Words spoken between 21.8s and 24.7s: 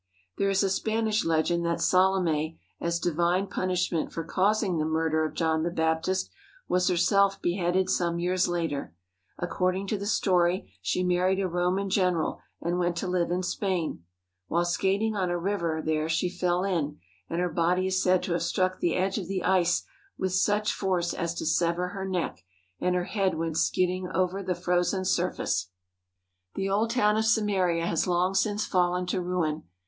her neck, and her head went skid ding over the